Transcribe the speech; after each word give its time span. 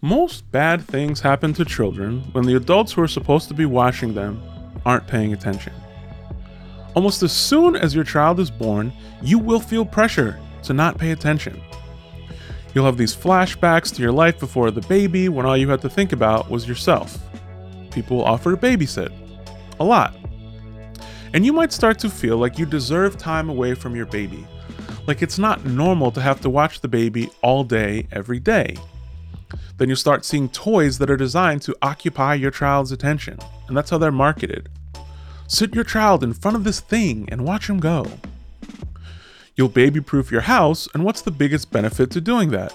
Most 0.00 0.48
bad 0.52 0.82
things 0.82 1.20
happen 1.20 1.52
to 1.54 1.64
children 1.64 2.20
when 2.30 2.46
the 2.46 2.54
adults 2.54 2.92
who 2.92 3.02
are 3.02 3.08
supposed 3.08 3.48
to 3.48 3.54
be 3.54 3.66
watching 3.66 4.14
them 4.14 4.40
aren't 4.86 5.08
paying 5.08 5.32
attention. 5.32 5.72
Almost 6.94 7.24
as 7.24 7.32
soon 7.32 7.74
as 7.74 7.96
your 7.96 8.04
child 8.04 8.38
is 8.38 8.48
born, 8.48 8.92
you 9.22 9.40
will 9.40 9.58
feel 9.58 9.84
pressure 9.84 10.38
to 10.62 10.72
not 10.72 10.98
pay 10.98 11.10
attention. 11.10 11.60
You'll 12.72 12.84
have 12.84 12.96
these 12.96 13.16
flashbacks 13.16 13.92
to 13.96 14.00
your 14.00 14.12
life 14.12 14.38
before 14.38 14.70
the 14.70 14.82
baby 14.82 15.28
when 15.28 15.44
all 15.44 15.56
you 15.56 15.68
had 15.68 15.82
to 15.82 15.90
think 15.90 16.12
about 16.12 16.48
was 16.48 16.68
yourself. 16.68 17.18
People 17.90 18.22
offer 18.22 18.52
to 18.52 18.56
babysit. 18.56 19.10
A 19.80 19.84
lot. 19.84 20.14
And 21.34 21.44
you 21.44 21.52
might 21.52 21.72
start 21.72 21.98
to 21.98 22.08
feel 22.08 22.36
like 22.36 22.56
you 22.56 22.66
deserve 22.66 23.18
time 23.18 23.48
away 23.48 23.74
from 23.74 23.96
your 23.96 24.06
baby. 24.06 24.46
Like 25.08 25.22
it's 25.22 25.40
not 25.40 25.64
normal 25.64 26.12
to 26.12 26.20
have 26.20 26.40
to 26.42 26.50
watch 26.50 26.82
the 26.82 26.88
baby 26.88 27.30
all 27.42 27.64
day, 27.64 28.06
every 28.12 28.38
day. 28.38 28.76
Then 29.78 29.88
you'll 29.88 29.96
start 29.96 30.24
seeing 30.24 30.48
toys 30.48 30.98
that 30.98 31.10
are 31.10 31.16
designed 31.16 31.62
to 31.62 31.76
occupy 31.80 32.34
your 32.34 32.50
child's 32.50 32.92
attention, 32.92 33.38
and 33.68 33.76
that's 33.76 33.90
how 33.90 33.98
they're 33.98 34.12
marketed. 34.12 34.68
Sit 35.46 35.74
your 35.74 35.84
child 35.84 36.22
in 36.22 36.34
front 36.34 36.56
of 36.56 36.64
this 36.64 36.80
thing 36.80 37.28
and 37.30 37.46
watch 37.46 37.70
him 37.70 37.78
go. 37.78 38.06
You'll 39.56 39.68
baby 39.68 40.00
proof 40.00 40.30
your 40.30 40.42
house, 40.42 40.88
and 40.94 41.04
what's 41.04 41.22
the 41.22 41.30
biggest 41.30 41.70
benefit 41.70 42.10
to 42.10 42.20
doing 42.20 42.50
that? 42.50 42.72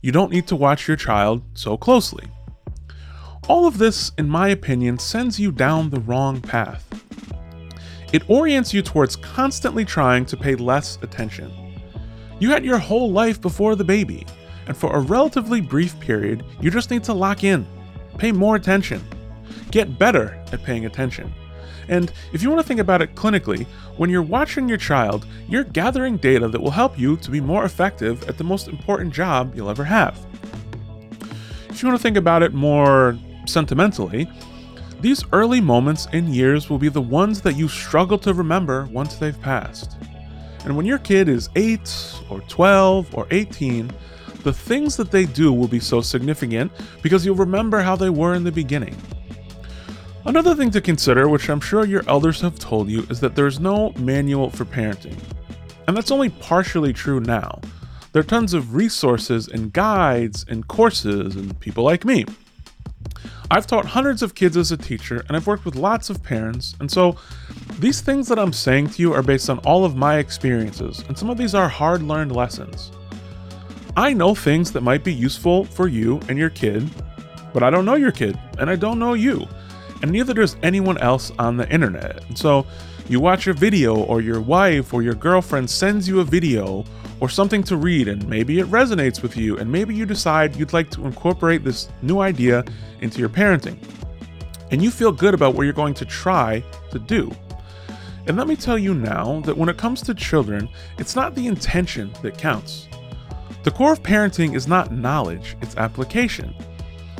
You 0.00 0.12
don't 0.12 0.30
need 0.30 0.46
to 0.46 0.56
watch 0.56 0.86
your 0.86 0.96
child 0.96 1.42
so 1.54 1.76
closely. 1.76 2.28
All 3.48 3.66
of 3.66 3.78
this, 3.78 4.12
in 4.18 4.28
my 4.28 4.48
opinion, 4.48 4.98
sends 4.98 5.40
you 5.40 5.50
down 5.50 5.90
the 5.90 6.00
wrong 6.00 6.40
path. 6.40 6.84
It 8.12 8.28
orients 8.30 8.72
you 8.72 8.82
towards 8.82 9.16
constantly 9.16 9.84
trying 9.84 10.26
to 10.26 10.36
pay 10.36 10.54
less 10.54 10.98
attention. 11.02 11.50
You 12.38 12.50
had 12.50 12.64
your 12.64 12.78
whole 12.78 13.10
life 13.10 13.40
before 13.40 13.74
the 13.74 13.84
baby, 13.84 14.26
and 14.68 14.76
for 14.76 14.94
a 14.94 15.00
relatively 15.00 15.60
brief 15.60 15.98
period, 15.98 16.44
you 16.60 16.70
just 16.70 16.90
need 16.90 17.02
to 17.04 17.14
lock 17.14 17.42
in, 17.42 17.66
pay 18.18 18.30
more 18.30 18.54
attention, 18.54 19.02
get 19.70 19.98
better 19.98 20.40
at 20.52 20.62
paying 20.62 20.86
attention. 20.86 21.32
And 21.88 22.12
if 22.34 22.42
you 22.42 22.50
want 22.50 22.60
to 22.60 22.68
think 22.68 22.80
about 22.80 23.00
it 23.00 23.14
clinically, 23.14 23.66
when 23.96 24.10
you're 24.10 24.22
watching 24.22 24.68
your 24.68 24.78
child, 24.78 25.26
you're 25.48 25.64
gathering 25.64 26.18
data 26.18 26.46
that 26.46 26.60
will 26.60 26.70
help 26.70 26.98
you 26.98 27.16
to 27.16 27.30
be 27.30 27.40
more 27.40 27.64
effective 27.64 28.28
at 28.28 28.36
the 28.36 28.44
most 28.44 28.68
important 28.68 29.12
job 29.12 29.54
you'll 29.56 29.70
ever 29.70 29.84
have. 29.84 30.18
If 31.70 31.82
you 31.82 31.88
want 31.88 31.98
to 31.98 32.02
think 32.02 32.18
about 32.18 32.42
it 32.42 32.52
more 32.52 33.18
sentimentally, 33.46 34.30
these 35.00 35.24
early 35.32 35.60
moments 35.62 36.08
and 36.12 36.34
years 36.34 36.68
will 36.68 36.78
be 36.78 36.88
the 36.90 37.00
ones 37.00 37.40
that 37.42 37.56
you 37.56 37.68
struggle 37.68 38.18
to 38.18 38.34
remember 38.34 38.86
once 38.92 39.14
they've 39.14 39.40
passed. 39.40 39.96
And 40.64 40.76
when 40.76 40.84
your 40.84 40.98
kid 40.98 41.28
is 41.28 41.48
8 41.56 42.20
or 42.28 42.40
12 42.40 43.14
or 43.14 43.26
18, 43.30 43.90
the 44.42 44.52
things 44.52 44.96
that 44.96 45.10
they 45.10 45.24
do 45.24 45.52
will 45.52 45.68
be 45.68 45.80
so 45.80 46.00
significant 46.00 46.72
because 47.02 47.24
you'll 47.24 47.36
remember 47.36 47.80
how 47.80 47.96
they 47.96 48.10
were 48.10 48.34
in 48.34 48.44
the 48.44 48.52
beginning. 48.52 48.96
Another 50.24 50.54
thing 50.54 50.70
to 50.72 50.80
consider, 50.80 51.28
which 51.28 51.48
I'm 51.48 51.60
sure 51.60 51.86
your 51.86 52.04
elders 52.06 52.40
have 52.42 52.58
told 52.58 52.90
you, 52.90 53.06
is 53.10 53.20
that 53.20 53.34
there's 53.34 53.60
no 53.60 53.92
manual 53.92 54.50
for 54.50 54.64
parenting. 54.64 55.18
And 55.86 55.96
that's 55.96 56.10
only 56.10 56.28
partially 56.28 56.92
true 56.92 57.20
now. 57.20 57.60
There 58.12 58.20
are 58.20 58.24
tons 58.24 58.52
of 58.52 58.74
resources 58.74 59.48
and 59.48 59.72
guides 59.72 60.44
and 60.48 60.68
courses 60.68 61.36
and 61.36 61.58
people 61.60 61.84
like 61.84 62.04
me. 62.04 62.26
I've 63.50 63.66
taught 63.66 63.86
hundreds 63.86 64.22
of 64.22 64.34
kids 64.34 64.58
as 64.58 64.70
a 64.72 64.76
teacher, 64.76 65.24
and 65.26 65.36
I've 65.36 65.46
worked 65.46 65.64
with 65.64 65.74
lots 65.74 66.10
of 66.10 66.22
parents, 66.22 66.74
and 66.80 66.90
so 66.90 67.16
these 67.78 68.02
things 68.02 68.28
that 68.28 68.38
I'm 68.38 68.52
saying 68.52 68.90
to 68.90 69.02
you 69.02 69.14
are 69.14 69.22
based 69.22 69.48
on 69.48 69.58
all 69.60 69.86
of 69.86 69.96
my 69.96 70.18
experiences, 70.18 71.02
and 71.08 71.16
some 71.16 71.30
of 71.30 71.38
these 71.38 71.54
are 71.54 71.68
hard 71.68 72.02
learned 72.02 72.36
lessons. 72.36 72.90
I 73.98 74.12
know 74.12 74.32
things 74.32 74.70
that 74.70 74.84
might 74.84 75.02
be 75.02 75.12
useful 75.12 75.64
for 75.64 75.88
you 75.88 76.20
and 76.28 76.38
your 76.38 76.50
kid, 76.50 76.88
but 77.52 77.64
I 77.64 77.70
don't 77.70 77.84
know 77.84 77.96
your 77.96 78.12
kid, 78.12 78.38
and 78.60 78.70
I 78.70 78.76
don't 78.76 79.00
know 79.00 79.14
you, 79.14 79.44
and 80.02 80.12
neither 80.12 80.32
does 80.32 80.56
anyone 80.62 80.98
else 80.98 81.32
on 81.36 81.56
the 81.56 81.68
internet. 81.68 82.24
And 82.28 82.38
so 82.38 82.64
you 83.08 83.18
watch 83.18 83.48
a 83.48 83.52
video, 83.52 83.96
or 83.96 84.20
your 84.20 84.40
wife 84.40 84.94
or 84.94 85.02
your 85.02 85.16
girlfriend 85.16 85.68
sends 85.68 86.06
you 86.06 86.20
a 86.20 86.24
video 86.24 86.84
or 87.18 87.28
something 87.28 87.64
to 87.64 87.76
read, 87.76 88.06
and 88.06 88.24
maybe 88.28 88.60
it 88.60 88.68
resonates 88.68 89.20
with 89.20 89.36
you, 89.36 89.58
and 89.58 89.68
maybe 89.68 89.96
you 89.96 90.06
decide 90.06 90.54
you'd 90.54 90.72
like 90.72 90.90
to 90.90 91.04
incorporate 91.04 91.64
this 91.64 91.88
new 92.00 92.20
idea 92.20 92.64
into 93.00 93.18
your 93.18 93.28
parenting. 93.28 93.78
And 94.70 94.80
you 94.80 94.92
feel 94.92 95.10
good 95.10 95.34
about 95.34 95.56
what 95.56 95.64
you're 95.64 95.72
going 95.72 95.94
to 95.94 96.04
try 96.04 96.62
to 96.92 97.00
do. 97.00 97.32
And 98.28 98.36
let 98.36 98.46
me 98.46 98.54
tell 98.54 98.78
you 98.78 98.94
now 98.94 99.40
that 99.40 99.58
when 99.58 99.68
it 99.68 99.76
comes 99.76 100.02
to 100.02 100.14
children, 100.14 100.68
it's 100.98 101.16
not 101.16 101.34
the 101.34 101.48
intention 101.48 102.12
that 102.22 102.38
counts. 102.38 102.86
The 103.64 103.70
core 103.70 103.92
of 103.92 104.02
parenting 104.02 104.54
is 104.54 104.68
not 104.68 104.92
knowledge, 104.92 105.56
it's 105.60 105.76
application. 105.76 106.54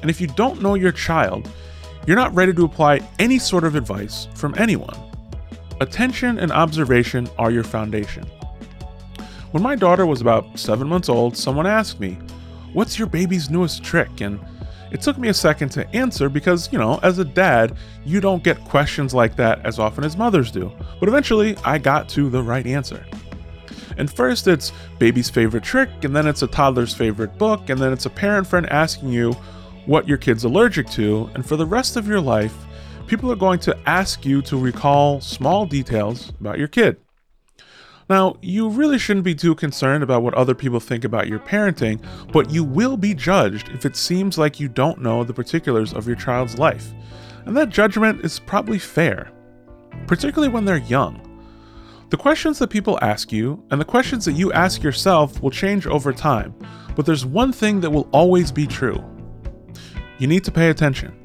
And 0.00 0.10
if 0.10 0.20
you 0.20 0.26
don't 0.28 0.62
know 0.62 0.74
your 0.74 0.92
child, 0.92 1.50
you're 2.06 2.16
not 2.16 2.34
ready 2.34 2.52
to 2.54 2.64
apply 2.64 3.00
any 3.18 3.38
sort 3.38 3.64
of 3.64 3.74
advice 3.74 4.28
from 4.34 4.54
anyone. 4.56 4.96
Attention 5.80 6.38
and 6.38 6.52
observation 6.52 7.28
are 7.38 7.50
your 7.50 7.64
foundation. 7.64 8.24
When 9.50 9.62
my 9.62 9.74
daughter 9.74 10.06
was 10.06 10.20
about 10.20 10.58
seven 10.58 10.88
months 10.88 11.08
old, 11.08 11.36
someone 11.36 11.66
asked 11.66 11.98
me, 11.98 12.18
What's 12.72 12.98
your 12.98 13.08
baby's 13.08 13.50
newest 13.50 13.82
trick? 13.82 14.20
And 14.20 14.38
it 14.92 15.00
took 15.00 15.18
me 15.18 15.28
a 15.28 15.34
second 15.34 15.70
to 15.70 15.88
answer 15.94 16.28
because, 16.28 16.72
you 16.72 16.78
know, 16.78 17.00
as 17.02 17.18
a 17.18 17.24
dad, 17.24 17.76
you 18.04 18.20
don't 18.20 18.44
get 18.44 18.60
questions 18.64 19.12
like 19.12 19.36
that 19.36 19.64
as 19.66 19.78
often 19.78 20.04
as 20.04 20.16
mothers 20.16 20.52
do. 20.52 20.70
But 21.00 21.08
eventually, 21.08 21.56
I 21.64 21.78
got 21.78 22.08
to 22.10 22.30
the 22.30 22.42
right 22.42 22.66
answer. 22.66 23.04
And 24.00 24.10
first, 24.10 24.48
it's 24.48 24.72
baby's 24.98 25.28
favorite 25.28 25.62
trick, 25.62 25.90
and 26.04 26.16
then 26.16 26.26
it's 26.26 26.40
a 26.42 26.46
toddler's 26.46 26.94
favorite 26.94 27.36
book, 27.36 27.68
and 27.68 27.78
then 27.78 27.92
it's 27.92 28.06
a 28.06 28.10
parent 28.10 28.46
friend 28.46 28.66
asking 28.70 29.10
you 29.10 29.32
what 29.84 30.08
your 30.08 30.16
kid's 30.16 30.44
allergic 30.44 30.88
to. 30.92 31.30
And 31.34 31.44
for 31.44 31.56
the 31.56 31.66
rest 31.66 31.96
of 31.96 32.08
your 32.08 32.20
life, 32.20 32.54
people 33.06 33.30
are 33.30 33.36
going 33.36 33.58
to 33.60 33.78
ask 33.86 34.24
you 34.24 34.40
to 34.42 34.56
recall 34.56 35.20
small 35.20 35.66
details 35.66 36.30
about 36.40 36.58
your 36.58 36.66
kid. 36.66 36.96
Now, 38.08 38.38
you 38.40 38.70
really 38.70 38.98
shouldn't 38.98 39.24
be 39.26 39.34
too 39.34 39.54
concerned 39.54 40.02
about 40.02 40.22
what 40.22 40.32
other 40.32 40.54
people 40.54 40.80
think 40.80 41.04
about 41.04 41.28
your 41.28 41.38
parenting, 41.38 42.02
but 42.32 42.50
you 42.50 42.64
will 42.64 42.96
be 42.96 43.12
judged 43.12 43.68
if 43.68 43.84
it 43.84 43.96
seems 43.96 44.38
like 44.38 44.58
you 44.58 44.68
don't 44.68 45.02
know 45.02 45.24
the 45.24 45.34
particulars 45.34 45.92
of 45.92 46.06
your 46.06 46.16
child's 46.16 46.56
life. 46.56 46.94
And 47.44 47.54
that 47.54 47.68
judgment 47.68 48.24
is 48.24 48.40
probably 48.40 48.78
fair, 48.78 49.30
particularly 50.06 50.48
when 50.52 50.64
they're 50.64 50.78
young. 50.78 51.29
The 52.10 52.16
questions 52.16 52.58
that 52.58 52.70
people 52.70 52.98
ask 53.02 53.30
you 53.30 53.64
and 53.70 53.80
the 53.80 53.84
questions 53.84 54.24
that 54.24 54.32
you 54.32 54.52
ask 54.52 54.82
yourself 54.82 55.40
will 55.40 55.52
change 55.52 55.86
over 55.86 56.12
time, 56.12 56.52
but 56.96 57.06
there's 57.06 57.24
one 57.24 57.52
thing 57.52 57.80
that 57.82 57.90
will 57.90 58.08
always 58.10 58.50
be 58.50 58.66
true 58.66 59.02
you 60.18 60.26
need 60.26 60.44
to 60.44 60.50
pay 60.50 60.68
attention. 60.68 61.16